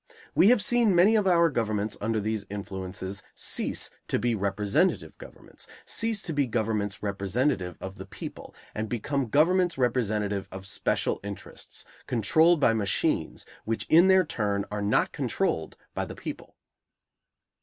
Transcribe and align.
We 0.33 0.47
have 0.47 0.63
seen 0.63 0.95
many 0.95 1.15
of 1.15 1.27
our 1.27 1.47
governments 1.51 1.95
under 2.01 2.19
these 2.19 2.47
influences 2.49 3.21
cease 3.35 3.91
to 4.07 4.17
be 4.17 4.33
representative 4.33 5.15
governments, 5.19 5.67
cease 5.85 6.23
to 6.23 6.33
be 6.33 6.47
governments 6.47 7.03
representative 7.03 7.77
of 7.79 7.97
the 7.97 8.07
people, 8.07 8.55
and 8.73 8.89
become 8.89 9.29
governments 9.29 9.77
representative 9.77 10.47
of 10.51 10.65
special 10.65 11.19
interests, 11.21 11.85
controlled 12.07 12.59
by 12.59 12.73
machines, 12.73 13.45
which 13.63 13.85
in 13.89 14.07
their 14.07 14.23
turn 14.25 14.65
are 14.71 14.81
not 14.81 15.11
controlled 15.11 15.77
by 15.93 16.05
the 16.05 16.15
people. 16.15 16.55